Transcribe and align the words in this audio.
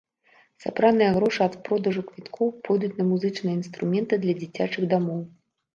Сабраныя 0.63 1.09
грошы 1.17 1.41
ад 1.49 1.57
продажу 1.67 2.01
квіткоў 2.09 2.47
пойдуць 2.69 2.93
на 2.99 3.05
музычныя 3.11 3.55
інструменты 3.61 4.13
для 4.27 4.33
дзіцячых 4.43 4.93
дамоў. 4.97 5.27